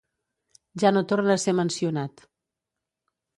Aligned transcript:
Ja 0.83 0.91
no 0.95 1.03
torna 1.11 1.35
a 1.35 1.41
ser 1.43 1.55
mencionat. 1.59 2.25